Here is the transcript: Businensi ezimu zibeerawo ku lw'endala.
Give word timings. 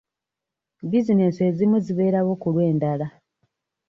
Businensi 0.91 1.39
ezimu 1.49 1.77
zibeerawo 1.85 2.33
ku 2.41 2.47
lw'endala. 2.53 3.07